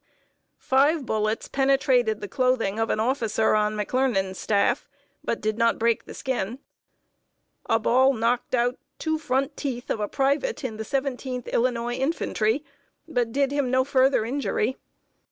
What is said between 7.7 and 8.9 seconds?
ball knocked out